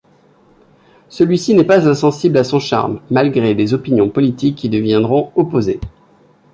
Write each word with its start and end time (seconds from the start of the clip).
Celui-ci 1.09 1.53
n'est 1.53 1.63
pas 1.63 1.87
insensible 1.87 2.35
à 2.39 2.43
son 2.43 2.59
charme, 2.59 3.01
malgré 3.11 3.53
des 3.53 3.75
opinons 3.75 4.09
politiques 4.09 4.55
qui 4.57 4.67
deviendront 4.67 5.31
opposées. 5.35 5.79